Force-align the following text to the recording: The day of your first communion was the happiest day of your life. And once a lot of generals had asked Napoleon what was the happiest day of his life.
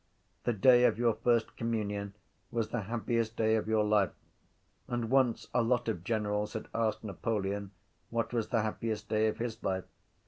The 0.45 0.53
day 0.53 0.85
of 0.85 0.97
your 0.97 1.13
first 1.13 1.55
communion 1.55 2.15
was 2.49 2.69
the 2.69 2.81
happiest 2.89 3.37
day 3.37 3.55
of 3.55 3.67
your 3.67 3.83
life. 3.83 4.09
And 4.87 5.11
once 5.11 5.47
a 5.53 5.61
lot 5.61 5.87
of 5.87 6.03
generals 6.03 6.53
had 6.53 6.67
asked 6.73 7.03
Napoleon 7.03 7.69
what 8.09 8.33
was 8.33 8.47
the 8.47 8.63
happiest 8.63 9.09
day 9.09 9.27
of 9.27 9.37
his 9.37 9.61
life. 9.61 9.85